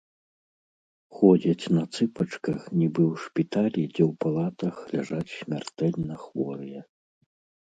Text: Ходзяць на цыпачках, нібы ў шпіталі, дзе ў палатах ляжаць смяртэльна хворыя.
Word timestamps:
Ходзяць 1.17 1.65
на 1.75 1.83
цыпачках, 1.95 2.59
нібы 2.79 3.03
ў 3.11 3.15
шпіталі, 3.27 3.77
дзе 3.93 4.03
ў 4.09 4.17
палатах 4.25 4.75
ляжаць 4.95 5.35
смяртэльна 5.37 6.15
хворыя. 6.25 6.81